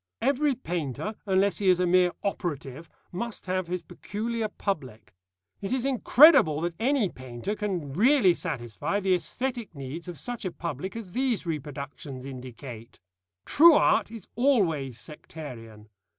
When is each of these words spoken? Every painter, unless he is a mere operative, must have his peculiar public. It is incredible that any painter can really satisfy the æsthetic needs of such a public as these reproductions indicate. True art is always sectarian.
Every 0.19 0.55
painter, 0.55 1.13
unless 1.27 1.59
he 1.59 1.67
is 1.69 1.79
a 1.79 1.85
mere 1.85 2.11
operative, 2.23 2.89
must 3.11 3.45
have 3.45 3.67
his 3.67 3.83
peculiar 3.83 4.47
public. 4.47 5.13
It 5.61 5.71
is 5.71 5.85
incredible 5.85 6.59
that 6.61 6.73
any 6.79 7.07
painter 7.09 7.53
can 7.53 7.93
really 7.93 8.33
satisfy 8.33 8.99
the 8.99 9.13
æsthetic 9.13 9.75
needs 9.75 10.07
of 10.07 10.17
such 10.17 10.43
a 10.43 10.51
public 10.51 10.95
as 10.95 11.11
these 11.11 11.45
reproductions 11.45 12.25
indicate. 12.25 12.99
True 13.45 13.75
art 13.75 14.09
is 14.09 14.27
always 14.33 14.99
sectarian. 14.99 15.87